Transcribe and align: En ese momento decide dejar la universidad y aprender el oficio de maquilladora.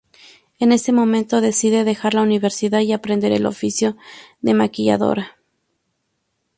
En 0.57 0.71
ese 0.71 0.91
momento 0.93 1.41
decide 1.41 1.83
dejar 1.83 2.15
la 2.15 2.23
universidad 2.23 2.79
y 2.79 2.91
aprender 2.91 3.31
el 3.33 3.45
oficio 3.45 3.97
de 4.41 4.55
maquilladora. 4.55 5.37